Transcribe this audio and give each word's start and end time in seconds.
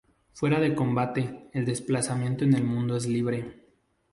Fuera 0.33 0.59
de 0.59 0.73
combate, 0.73 1.47
el 1.53 1.63
desplazamiento 1.63 2.43
en 2.43 2.55
el 2.55 2.63
mundo 2.63 2.95
es 2.95 3.05
libre. 3.05 3.67